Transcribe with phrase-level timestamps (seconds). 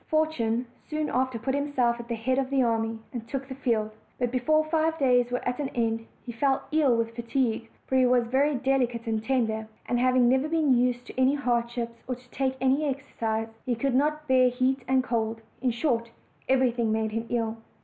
[0.07, 3.91] Fortune soon after put himself at the head of the army, and took the field;
[4.17, 8.07] but before five days were at an end he fell ill with fatigue, for he
[8.07, 9.49] was very delicate and OLD, OLD FAIRY TALES.
[9.49, 13.49] 123 tender; and having never been used to any hardships, or to take any exercise,
[13.63, 16.09] he could not bear heat and cold; in short,
[16.49, 17.57] everything made him ill.